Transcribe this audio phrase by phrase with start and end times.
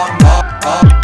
[0.00, 0.97] oh, oh, oh.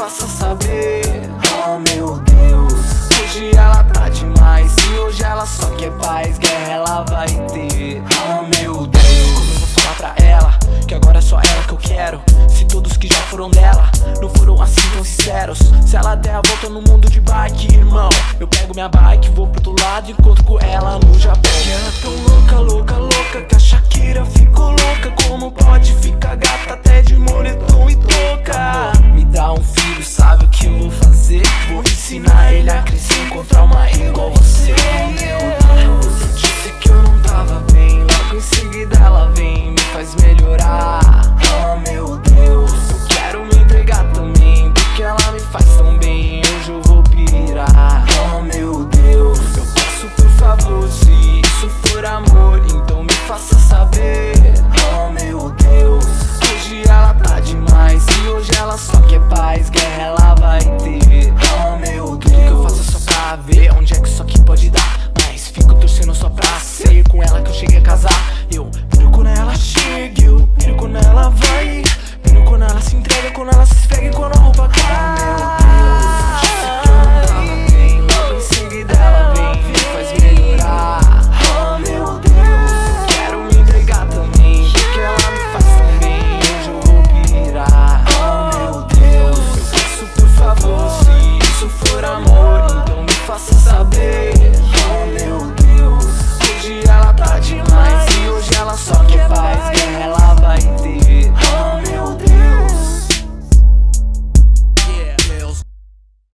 [0.00, 1.02] Possa saber.
[1.64, 2.72] Oh meu Deus,
[3.20, 4.74] hoje ela tá demais.
[4.76, 8.02] E hoje ela só quer paz, guerra ela vai ter.
[8.28, 11.78] Oh meu Deus, eu vou falar pra ela que agora é só ela que eu
[11.78, 12.22] quero.
[12.48, 15.58] Se todos que já foram dela não foram assim tão sinceros.
[15.86, 19.48] Se ela der a volta no mundo de bike, irmão, eu pego minha bike, vou
[19.48, 21.50] pro outro lado e encontro com ela no Japão.
[21.62, 25.10] Que ela é tão louca, louca, louca que a Shakira ficou louca.
[25.26, 25.69] Como ficar?
[59.40, 61.32] faz guerra, é ela vai ter.
[61.62, 62.18] Ah, meu Deus.
[62.18, 65.10] Tudo que eu faço é só pra ver onde é que isso aqui pode dar.
[65.18, 66.14] Mas fico torcendo